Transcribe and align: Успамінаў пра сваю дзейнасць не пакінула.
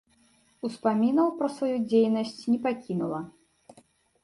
Успамінаў 0.67 1.27
пра 1.41 1.49
сваю 1.57 1.71
дзейнасць 1.93 2.41
не 2.55 2.59
пакінула. 2.67 3.23